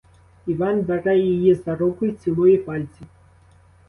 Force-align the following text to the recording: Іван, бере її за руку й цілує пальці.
Іван, 0.45 0.81
бере 0.81 1.17
її 1.19 1.55
за 1.55 1.75
руку 1.75 2.05
й 2.05 2.11
цілує 2.11 2.57
пальці. 2.57 3.01